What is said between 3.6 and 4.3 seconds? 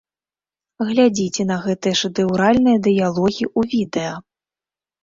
відэа.